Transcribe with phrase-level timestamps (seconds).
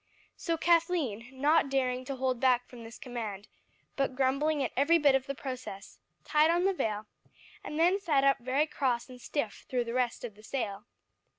[0.35, 3.47] So Kathleen, not daring to hold back from this command,
[3.95, 7.05] but grumbling at every bit of the process, tied on the veil,
[7.63, 10.85] and then sat up very cross and stiff through the rest of the sail.